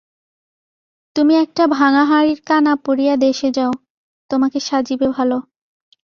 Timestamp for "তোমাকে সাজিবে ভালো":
4.29-5.37